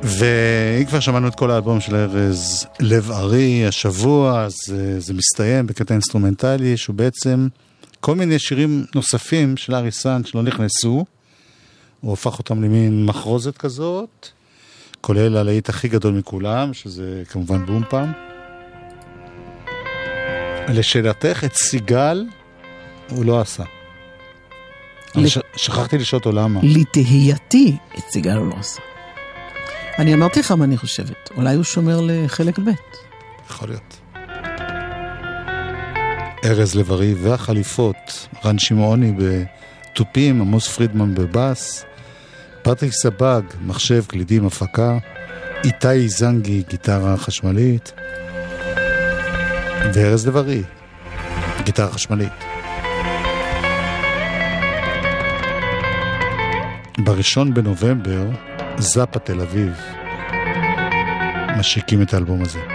ואם 0.04 0.86
כבר 0.86 0.99
שמענו 0.99 1.28
את 1.28 1.36
כל 1.36 1.51
האלבום 1.51 1.80
של 1.82 1.95
ארז 1.95 2.68
לב 2.80 3.12
ארי 3.12 3.66
השבוע, 3.68 4.41
אז 4.41 4.54
אה, 4.72 4.99
זה 4.99 5.14
מסתיים 5.14 5.68
בקטע 5.68 5.93
אינסטרומנטלי, 5.93 6.78
שהוא 6.78 6.95
בעצם 6.95 7.47
כל 7.99 8.16
מיני 8.16 8.39
שירים 8.39 8.86
נוספים 8.95 9.58
של 9.58 9.76
ארי 9.76 9.91
סאן 9.91 10.22
שלא 10.26 10.43
נכנסו, 10.43 11.06
הוא 12.01 12.14
הפך 12.14 12.39
אותם 12.39 12.64
למין 12.64 13.06
מחרוזת 13.06 13.58
כזאת, 13.58 14.28
כולל 15.01 15.38
הלהיט 15.38 15.70
הכי 15.70 15.88
גדול 15.88 16.14
מכולם, 16.14 16.74
שזה 16.74 17.24
כמובן 17.30 17.66
בום 17.66 17.84
פם. 17.89 18.11
לשאלתך, 20.70 21.43
את 21.45 21.54
סיגל 21.56 22.26
הוא 23.10 23.26
לא 23.26 23.41
עשה. 23.41 23.64
לת- 25.16 25.32
שכחתי 25.56 25.97
לשאול 25.97 26.20
אותו 26.20 26.32
למה. 26.32 26.60
לתהייתי, 26.64 27.78
את 27.97 28.04
סיגל 28.12 28.38
הוא 28.38 28.47
לא 28.49 28.56
עשה. 28.60 28.82
אני 30.00 30.14
אמרתי 30.14 30.39
לך 30.39 30.52
מה 30.52 30.66
אני 30.66 30.78
חושבת, 30.78 31.30
אולי 31.38 31.56
הוא 31.56 31.64
שומר 31.64 32.00
לחלק 32.02 32.60
ב'. 32.60 32.70
יכול 33.50 33.68
להיות. 33.68 34.00
ארז 36.46 36.76
לב-ארי 36.76 37.14
והחליפות, 37.14 38.28
רן 38.46 38.60
שמעוני 38.60 39.14
בתופים, 39.18 40.41
עמוס 40.41 40.68
פרידמן 40.68 41.16
בבאס, 41.16 41.86
פטריק 42.62 42.91
סבג, 42.91 43.41
מחשב, 43.62 44.04
קלידים, 44.08 44.46
הפקה, 44.46 44.98
איתי 45.64 46.10
זנגי, 46.10 46.64
גיטרה 46.70 47.18
חשמלית, 47.18 47.94
וארז 49.94 50.28
לב-ארי, 50.28 50.64
גיטרה 51.64 51.91
חשמלית. 51.91 52.34
בראשון 56.98 57.54
בנובמבר, 57.54 58.26
זאפה 58.78 59.19
תל 59.19 59.41
אביב 59.41 59.82
משיקים 61.57 62.01
את 62.01 62.13
האלבום 62.13 62.41
הזה. 62.41 62.72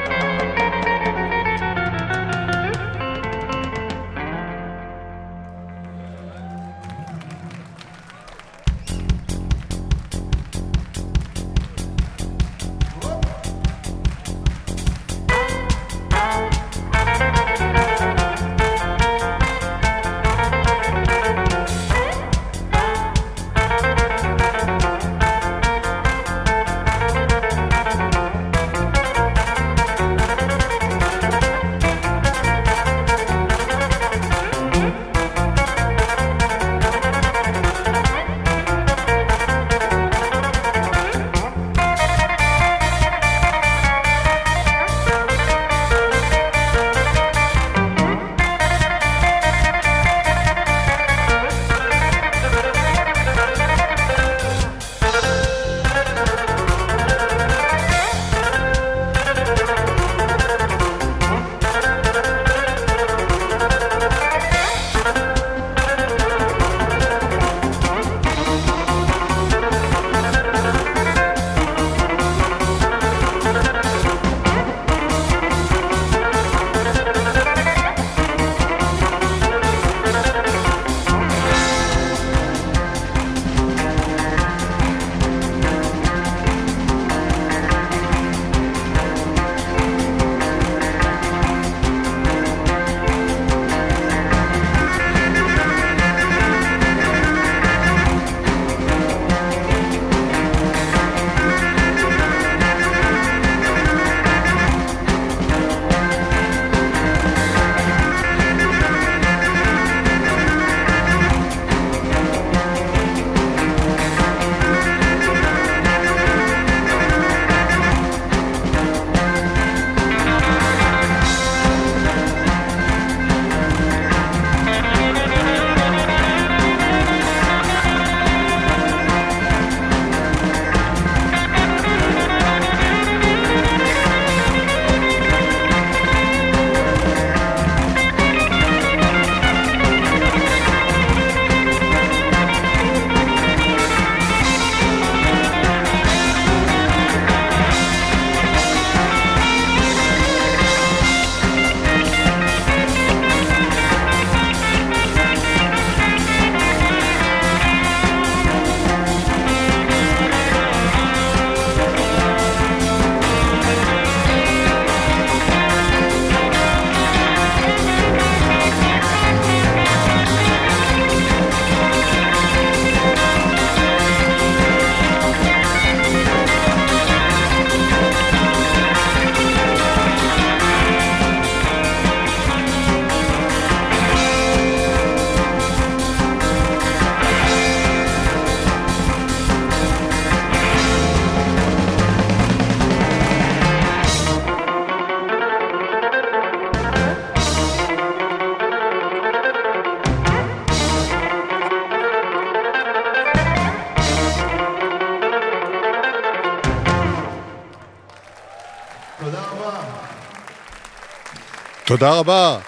תודה 211.89 212.12
רבה. 212.12 212.59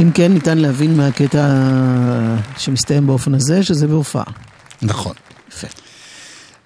אם 0.00 0.10
כן, 0.12 0.32
ניתן 0.32 0.58
להבין 0.58 0.96
מהקטע 0.96 1.48
שמסתיים 2.58 3.06
באופן 3.06 3.34
הזה, 3.34 3.62
שזה 3.62 3.86
בהופעה. 3.86 4.24
נכון. 4.82 5.12
יפה. 5.48 5.66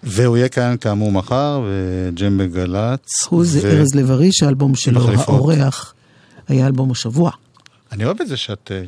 והוא 0.03 0.37
יהיה 0.37 0.49
כאן 0.49 0.77
כאמור 0.81 1.13
מחר, 1.13 1.61
וג'ם 1.67 2.39
בגל"צ. 2.39 3.09
הוא 3.29 3.45
זה 3.45 3.61
ו- 3.63 3.71
ארז 3.71 3.95
לב-ארי, 3.95 4.29
שהאלבום 4.33 4.75
שלו, 4.75 5.01
מחליפות. 5.01 5.29
האורח, 5.29 5.95
היה 6.49 6.67
אלבום 6.67 6.91
השבוע. 6.91 7.31
אני 7.93 8.05
אוהב 8.05 8.21
את 8.21 8.29
זה 8.29 8.37
שאת... 8.37 8.73
אה, 8.75 8.83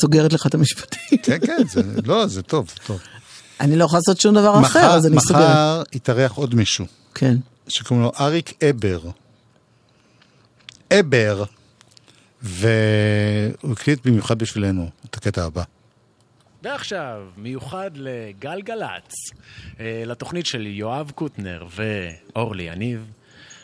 סוגרת 0.00 0.32
לך 0.32 0.46
את 0.46 0.54
המשפטים. 0.54 1.18
כן, 1.22 1.38
כן, 1.46 1.62
זה, 1.70 1.82
לא, 2.04 2.26
זה 2.26 2.42
טוב, 2.42 2.68
זה 2.68 2.74
טוב. 2.86 3.00
אני 3.60 3.76
לא 3.76 3.84
יכולה 3.84 4.00
לעשות 4.00 4.20
שום 4.20 4.34
דבר 4.34 4.60
אחר, 4.60 4.90
אז 4.90 5.06
אני 5.06 5.20
סוגרת. 5.20 5.42
מחר 5.42 5.82
יתארח 5.92 6.32
עוד 6.32 6.54
מישהו, 6.54 6.84
כן. 7.14 7.36
שקוראים 7.68 8.04
לו 8.04 8.12
אריק 8.20 8.62
אבר. 8.70 9.00
אבר. 10.92 11.44
והוא 12.42 13.72
הקליט 13.72 14.06
במיוחד 14.06 14.38
בשבילנו 14.38 14.90
את 15.04 15.14
הקטע 15.14 15.44
הבא. 15.44 15.62
ועכשיו, 16.62 17.26
מיוחד 17.36 17.90
לגלגלצ, 17.94 19.12
אה, 19.80 20.02
לתוכנית 20.06 20.46
של 20.46 20.66
יואב 20.66 21.10
קוטנר 21.14 21.66
ואורלי 21.70 22.62
יניב. 22.62 23.10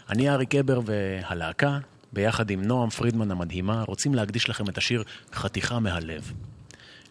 אני 0.08 0.30
אריק 0.30 0.54
אבר 0.54 0.80
והלהקה, 0.84 1.78
ביחד 2.12 2.50
עם 2.50 2.62
נועם 2.62 2.90
פרידמן 2.90 3.30
המדהימה, 3.30 3.82
רוצים 3.82 4.14
להקדיש 4.14 4.48
לכם 4.48 4.68
את 4.68 4.78
השיר 4.78 5.04
חתיכה 5.32 5.78
מהלב. 5.78 6.32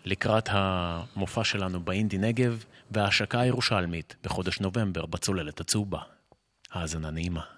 לקראת 0.05 0.49
המופע 0.51 1.43
שלנו 1.43 1.79
באינדי 1.79 2.17
נגב 2.17 2.63
וההשקה 2.91 3.39
הירושלמית 3.39 4.15
בחודש 4.23 4.59
נובמבר 4.59 5.05
בצוללת 5.05 5.59
הצהובה. 5.59 5.99
האזנה 6.71 7.11
נעימה. 7.11 7.52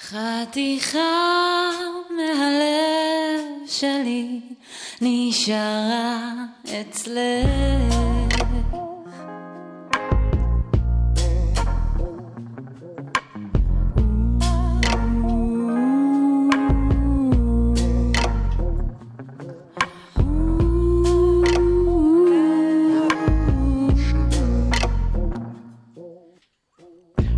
חתיכה 0.00 1.70
מהלב 2.10 3.66
שלי 3.66 4.40
נשארה 5.00 6.34
אצלך. 6.64 8.00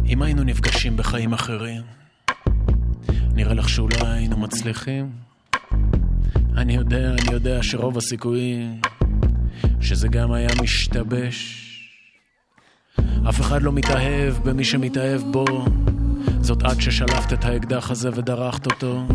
אם 0.06 0.22
היינו 0.22 0.44
נפגשים 0.44 0.96
בחיים 0.96 1.32
אחרים, 1.32 2.01
נראה 3.42 3.54
לך 3.54 3.68
שאולי 3.68 3.96
היינו 4.00 4.36
מצליחים? 4.36 5.10
אני 6.56 6.74
יודע, 6.74 7.10
אני 7.10 7.32
יודע 7.32 7.58
שרוב 7.62 7.98
הסיכויים 7.98 8.80
שזה 9.80 10.08
גם 10.08 10.32
היה 10.32 10.48
משתבש. 10.62 11.68
אף 13.28 13.40
אחד 13.40 13.62
לא 13.62 13.72
מתאהב 13.72 14.34
במי 14.44 14.64
שמתאהב 14.64 15.20
בו. 15.20 15.44
זאת 16.40 16.62
את 16.62 16.80
ששלפת 16.80 17.32
את 17.32 17.44
האקדח 17.44 17.90
הזה 17.90 18.10
ודרכת 18.14 18.66
אותו. 18.66 19.06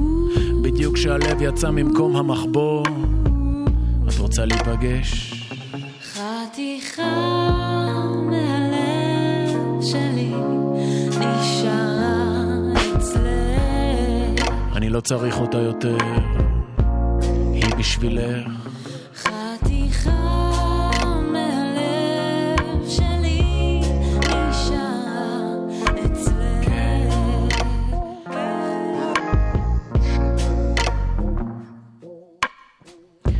בדיוק 0.64 0.96
כשהלב 0.96 1.42
יצא 1.42 1.70
ממקום 1.70 2.16
המחבוא. 2.16 2.84
את 4.08 4.18
רוצה 4.20 4.46
להיפגש? 4.46 5.34
חתיכה 6.14 7.47
אני 14.88 14.94
לא 14.96 15.02
צריך 15.02 15.40
אותה 15.40 15.58
יותר. 15.58 15.98
היא 17.54 17.76
בשבילך. 17.78 18.48
חתיכה. 19.16 20.12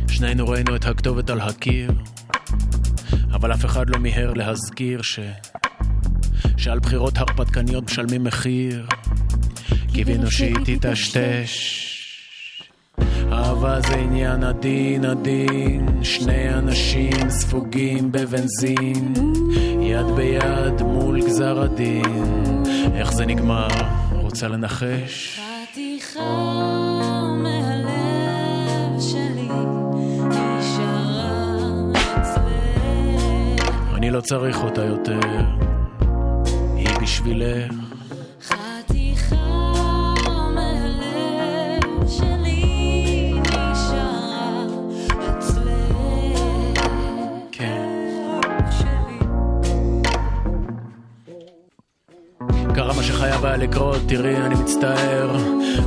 שנינו 0.08 0.48
ראינו 0.48 0.76
את 0.76 0.84
הכתובת 0.84 1.30
על 1.30 1.40
הקיר, 1.40 1.90
אבל 3.32 3.52
אף 3.52 3.64
אחד 3.64 3.90
לא 3.90 3.98
מיהר 3.98 4.32
להזכיר 4.32 5.02
ש... 5.02 5.20
שעל 6.56 6.78
בחירות 6.78 7.18
הרפתקניות 7.18 7.84
משלמים 7.84 8.24
מחיר. 8.24 8.86
קיווינו 9.92 10.30
שהיא 10.30 10.54
תטשטש. 10.64 11.84
אהבה 13.32 13.80
זה 13.80 13.94
עניין 13.94 14.44
עדין 14.44 15.04
עדין, 15.04 15.88
שני 16.02 16.54
אנשים 16.54 17.30
ספוגים 17.30 18.12
בבנזין, 18.12 19.12
יד 19.80 20.06
ביד 20.16 20.82
מול 20.82 21.20
גזר 21.20 21.62
הדין. 21.62 22.62
איך 22.94 23.12
זה 23.12 23.26
נגמר? 23.26 23.68
רוצה 24.12 24.48
לנחש? 24.48 25.40
חתיכה 25.40 26.20
מהלב 27.42 29.00
שלי 29.00 29.48
נשארה 30.28 31.72
אצלך. 31.92 33.62
אני 33.94 34.10
לא 34.10 34.20
צריך 34.20 34.62
אותה 34.62 34.84
יותר, 34.84 35.20
היא 36.76 36.88
בשבילך. 37.02 37.87
היה 53.48 53.56
לקרות, 53.56 54.00
תראי, 54.08 54.36
אני 54.36 54.54
מצטער. 54.54 55.36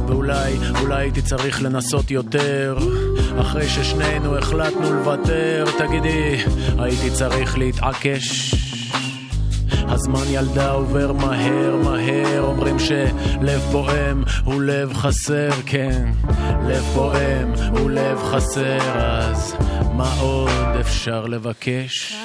ואולי, 0.07 0.53
אולי 0.82 0.95
הייתי 0.95 1.22
צריך 1.22 1.62
לנסות 1.62 2.12
יותר. 2.12 2.78
אחרי 3.41 3.70
ששנינו 3.70 4.38
החלטנו 4.38 4.93
לוותר, 4.93 5.66
תגידי, 5.78 6.38
הייתי 6.80 7.12
צריך 7.12 7.57
להתעקש. 7.57 8.55
הזמן 9.72 10.24
ילדה 10.30 10.72
עובר 10.72 11.14
מהר 11.14 11.76
מהר, 11.84 12.41
אומרים 12.41 12.80
שלב 12.80 13.62
פועם 13.72 14.24
הוא 14.45 14.62
לב 14.62 14.93
חסר, 14.93 15.49
כן, 15.66 16.12
לב 16.68 16.84
פועם 16.93 17.53
הוא 17.78 17.91
לב 17.91 18.18
חסר, 18.24 18.80
אז 18.99 19.55
מה 19.93 20.14
עוד 20.20 20.80
אפשר 20.80 21.26
לבקש? 21.26 22.16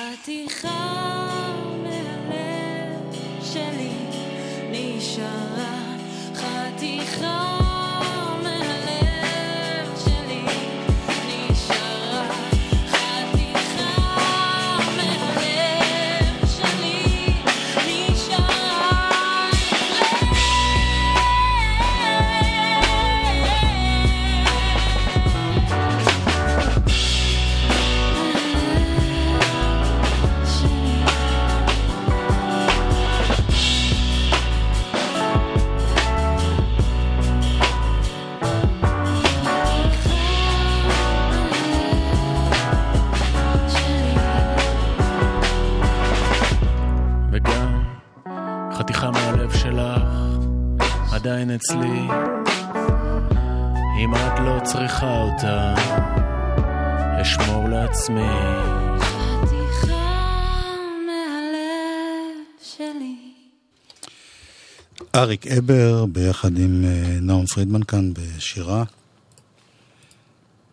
אריק 65.26 65.46
אבר, 65.46 66.06
ביחד 66.06 66.58
עם 66.58 66.84
אה, 66.84 67.18
נאום 67.20 67.46
פרידמן 67.46 67.82
כאן 67.82 68.12
בשירה. 68.14 68.84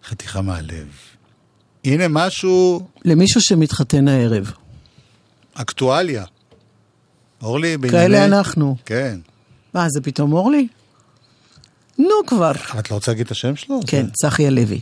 חתיכה 0.05 0.41
מהלב. 0.41 0.87
הנה 1.85 2.07
משהו, 2.07 2.87
למישהו 3.05 3.41
שמתחתן 3.41 4.07
הערב. 4.07 4.51
אקטואליה. 5.53 6.25
אורלי, 7.41 7.77
בענייני... 7.77 7.97
כאלה 7.97 8.25
אנחנו. 8.25 8.75
כן. 8.85 9.19
מה, 9.73 9.89
זה 9.89 10.01
פתאום 10.01 10.33
אורלי? 10.33 10.67
נו 11.97 12.07
כבר. 12.27 12.51
את 12.79 12.91
לא 12.91 12.95
רוצה 12.95 13.11
להגיד 13.11 13.25
את 13.25 13.31
השם 13.31 13.55
שלו? 13.55 13.79
כן, 13.87 14.05
צחי 14.21 14.47
הלוי. 14.47 14.79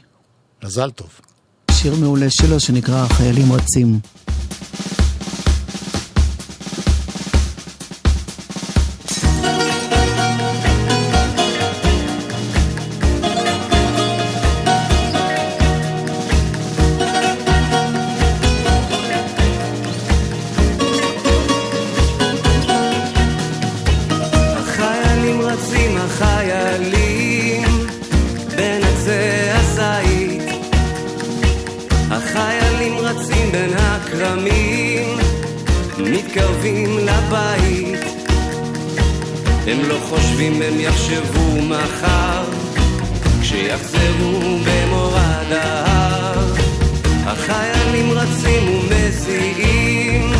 מזל 0.63 0.91
טוב. 0.91 1.09
שיר 1.71 1.95
מעולה 1.95 2.29
שלו 2.29 2.59
שנקרא 2.59 3.07
חיילים 3.07 3.51
רצים. 3.51 3.99
מתקרבים 36.25 36.97
לבית. 36.97 37.99
הם 39.67 39.89
לא 39.89 39.97
חושבים, 40.09 40.61
הם 40.61 40.79
יחשבו 40.79 41.61
מחר, 41.61 42.43
כשיחזרו 43.41 44.59
במורד 44.65 45.51
ההר. 45.51 46.53
החיילים 47.25 48.11
רצים 48.11 48.69
ומזיעים 48.69 50.31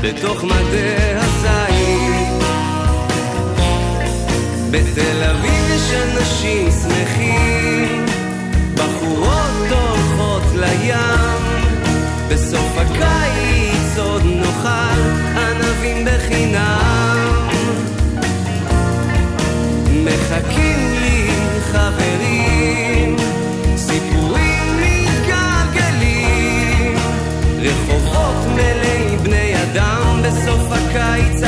בתוך 0.00 0.44
מדי 0.44 1.14
הזית. 1.14 2.42
בתל 4.70 5.22
אביב 5.30 5.70
יש 5.74 5.92
אנשים 5.92 6.68
שמחים, 6.70 8.06
בחורות 8.74 9.70
הולכות 9.70 10.42
לים, 10.54 11.60
בסוף 12.28 12.76
הקיץ 12.76 13.98
עוד 13.98 14.22
נאכל 14.24 14.99
ענבים 15.60 16.04
בחינם. 16.04 17.48
מחכים 20.04 20.94
לי 21.00 21.30
חברים, 21.72 23.16
סיפורים 23.76 24.76
מתגלגלים, 24.80 26.14
רחובות 27.60 28.46
מלאים 28.54 29.18
בני 29.22 29.62
אדם 29.62 30.22
בסוף 30.22 30.72
הקיץ 30.72 31.42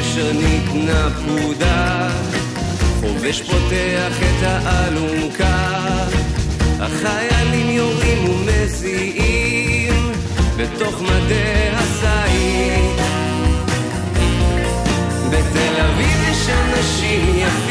הקשר 0.00 0.32
ניתנה 0.32 1.08
פקודה, 1.10 2.08
חובש 3.00 3.42
פותח 3.42 4.18
את 4.18 4.42
האלונקה, 4.42 6.06
החיילים 6.80 7.70
יורים 7.70 8.28
ומזיעים 8.28 10.12
בתוך 10.56 11.02
מדי 11.02 11.68
הזית. 11.72 13.00
בתל 15.30 15.80
אביב 15.80 16.28
יש 16.30 16.48
אנשים 16.48 17.36
יפים, 17.36 17.69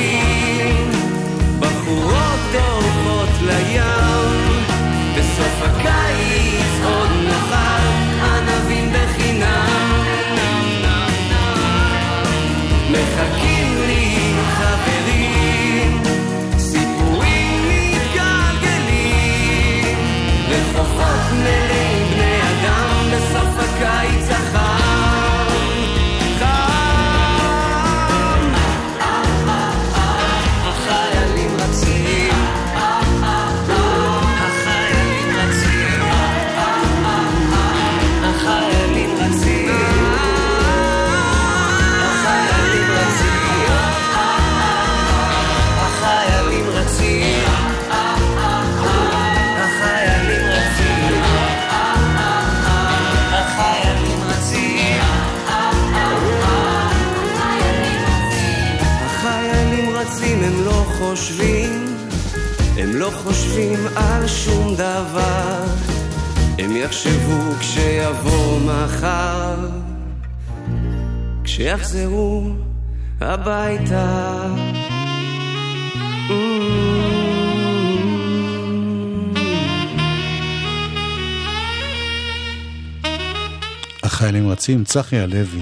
צחי 84.90 85.20
הלוי. 85.20 85.62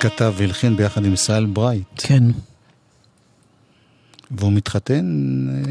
כתב 0.00 0.34
והלחין 0.36 0.76
ביחד 0.76 1.04
עם 1.04 1.12
ישראל 1.12 1.46
ברייט, 1.46 1.86
כן, 1.96 2.22
והוא 4.30 4.52
מתחתן 4.52 5.04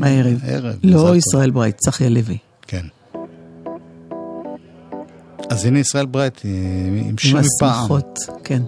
אה, 0.04 0.10
הערב. 0.10 0.40
הערב. 0.44 0.76
לא. 0.84 1.16
ישראל 1.16 1.52
ברייט, 1.52 1.78
צחי 1.78 2.06
הלוי. 2.06 2.38
כן. 2.62 2.86
אז 5.50 5.66
הנה 5.66 5.80
ישראל 5.80 6.06
ברייט 6.06 6.46
אה, 6.46 6.50
עם 7.10 7.18
שיר 7.18 7.38
עם 7.38 7.44
מפעם, 7.46 7.70
השמחות, 7.70 8.20
כן. 8.44 8.62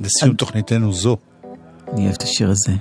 לסיום 0.00 0.34
תוכניתנו 0.36 0.92
זו. 0.92 1.16
אני 1.92 2.04
אוהב 2.04 2.14
את 2.14 2.22
השיר 2.22 2.50
הזה. 2.50 2.72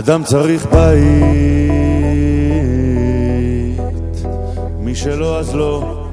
אדם 0.00 0.24
צריך 0.24 0.66
בית, 0.66 1.00
מי 4.78 4.94
שלא 4.94 5.38
אז 5.38 5.54
לא. 5.54 6.06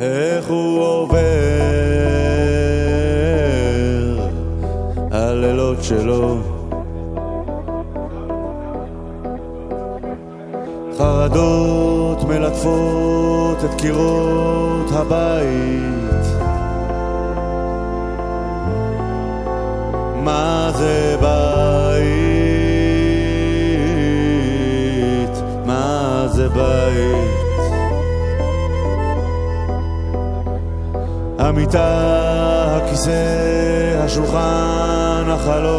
איך 0.00 0.48
הוא 0.48 0.80
עובר 0.82 1.18
הלילות 5.10 5.84
שלו. 5.84 6.38
חרדות 10.98 12.24
מלטפות 12.24 13.64
את 13.64 13.80
קירות 13.80 14.90
הבית. 14.92 15.97
מה 20.28 20.70
זה 20.74 21.16
בית? 21.20 22.04
מה 25.66 26.26
זה 26.28 26.48
בית? 26.48 27.38
המיטה 31.38 32.76
הכיסא, 32.76 34.00
השולחן, 34.04 35.24
החלום, 35.28 35.78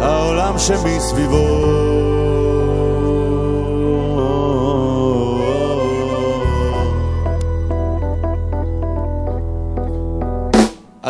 העולם 0.00 0.58
שמסביבו. 0.58 1.77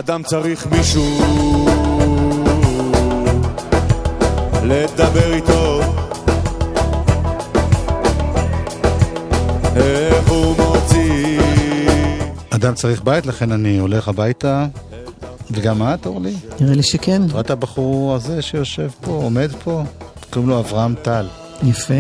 אדם 0.09 0.23
צריך 0.23 0.67
מישהו 0.67 1.19
לדבר 4.65 5.35
איתו 5.35 5.81
איך 9.77 10.29
הוא 10.29 10.57
מוציא 10.57 11.41
אדם 12.51 12.75
צריך 12.75 13.03
בית, 13.03 13.27
לכן 13.27 13.53
אני 13.53 13.79
הולך 13.79 14.09
הביתה. 14.09 14.67
וגם 15.51 15.83
את, 15.83 16.07
אורלי? 16.07 16.35
נראה 16.61 16.75
לי 16.75 16.83
שכן. 16.83 17.23
את 17.25 17.31
רואה 17.31 17.41
את 17.41 17.51
הבחור 17.51 18.15
הזה 18.15 18.43
שיושב 18.43 18.89
פה, 19.01 19.11
עומד 19.11 19.51
פה? 19.65 19.83
קוראים 20.31 20.51
לו 20.51 20.59
אברהם 20.59 20.95
טל. 21.03 21.27
יפה, 21.63 21.95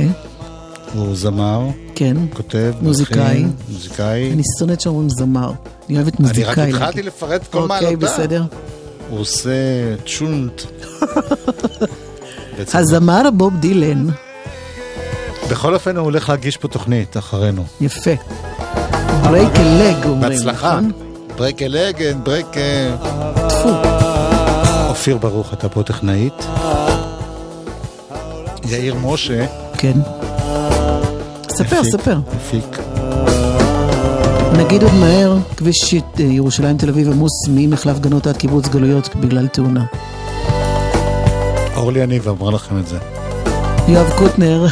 הוא 0.95 1.17
זמר, 1.17 1.67
כן. 1.95 2.17
כותב, 2.35 2.73
מוזיקאי. 2.83 3.19
מלחין, 3.19 3.53
מוזיקאי. 3.69 4.33
אני 4.33 4.43
שונאת 4.59 4.81
שאומרים 4.81 5.09
זמר. 5.11 5.53
אני 5.89 5.97
אוהבת 5.97 6.21
אני 6.21 6.29
מוזיקאי. 6.29 6.53
רק 6.53 6.59
התחלתי. 6.59 7.03
לפרט 7.03 7.47
כל 7.51 7.59
אוקיי, 7.59 7.81
מעלותיו. 7.81 7.99
בסדר. 7.99 8.43
הוא 9.11 9.21
עושה 9.21 9.51
צ'ונט. 10.19 10.63
הזמר 12.75 13.23
בוב 13.37 13.57
דילן. 13.57 14.07
בכל 15.51 15.75
אופן 15.75 15.97
הוא 15.97 16.05
הולך 16.05 16.29
להגיש 16.29 16.57
פה 16.57 16.69
תוכנית 16.69 17.17
אחרינו. 17.17 17.65
יפה. 17.81 18.11
break 19.23 19.53
a 19.59 19.70
leg 19.70 20.05
אומרים. 20.05 20.21
בהצלחה. 20.21 20.81
break 21.37 21.63
a 21.63 21.75
leg, 21.75 22.25
break... 22.25 22.47
טפו. 23.49 23.69
אופיר 24.89 25.17
ברוך, 25.19 25.53
אתה 25.53 25.69
פה 25.69 25.83
טכנאית. 25.83 26.47
יאיר 28.65 28.95
משה, 28.95 29.47
כן. 29.79 29.99
ספר, 31.51 31.85
ספר. 31.85 32.19
מפיק. 32.37 32.88
נגיד 34.59 34.83
עוד 34.83 34.95
מהר, 34.95 35.37
כביש 35.57 35.95
אה, 35.95 36.25
ירושלים 36.25 36.77
תל 36.77 36.89
אביב 36.89 37.11
עמוס 37.11 37.49
ממחלף 37.49 37.99
גנות 37.99 38.27
עד 38.27 38.37
קיבוץ 38.37 38.69
גלויות 38.69 39.17
בגלל 39.17 39.47
תאונה. 39.47 39.85
אורלי 41.77 42.01
יניב 42.01 42.29
אמר 42.29 42.51
לכם 42.51 42.79
את 42.79 42.87
זה. 42.87 42.99
יואב 43.89 44.11
קוטנר, 44.19 44.67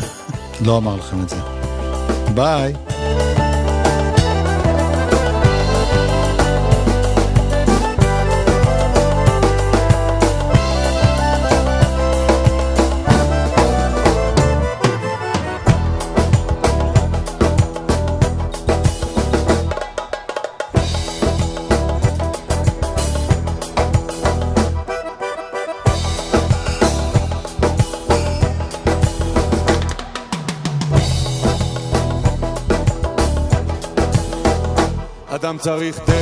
לא 0.65 0.77
אמר 0.79 0.97
לכם 0.97 1.17
את 1.23 1.29
זה. 1.29 1.37
ביי. 2.35 2.86
צריך 35.67 35.99
דרך 36.07 36.16